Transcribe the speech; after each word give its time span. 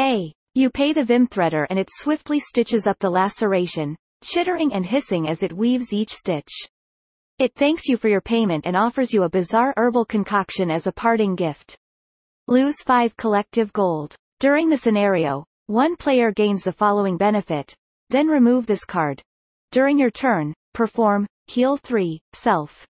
A. 0.00 0.32
You 0.54 0.70
pay 0.70 0.92
the 0.92 1.02
Vim 1.02 1.26
threader 1.26 1.66
and 1.70 1.78
it 1.78 1.88
swiftly 1.90 2.38
stitches 2.38 2.86
up 2.86 2.98
the 3.00 3.10
laceration, 3.10 3.96
chittering 4.22 4.72
and 4.72 4.86
hissing 4.86 5.28
as 5.28 5.42
it 5.42 5.52
weaves 5.52 5.92
each 5.92 6.10
stitch. 6.10 6.52
It 7.38 7.54
thanks 7.54 7.86
you 7.86 7.96
for 7.96 8.08
your 8.08 8.20
payment 8.20 8.66
and 8.66 8.76
offers 8.76 9.12
you 9.12 9.24
a 9.24 9.28
bizarre 9.28 9.74
herbal 9.76 10.04
concoction 10.04 10.70
as 10.70 10.86
a 10.86 10.92
parting 10.92 11.34
gift. 11.34 11.76
Lose 12.46 12.82
5 12.82 13.16
collective 13.16 13.72
gold. 13.72 14.16
During 14.40 14.68
the 14.68 14.78
scenario, 14.78 15.44
one 15.66 15.96
player 15.96 16.30
gains 16.30 16.62
the 16.62 16.72
following 16.72 17.16
benefit, 17.16 17.74
then 18.10 18.28
remove 18.28 18.66
this 18.66 18.84
card. 18.84 19.20
During 19.72 19.98
your 19.98 20.10
turn, 20.10 20.54
perform, 20.74 21.26
heal 21.46 21.76
3, 21.76 22.20
self. 22.32 22.86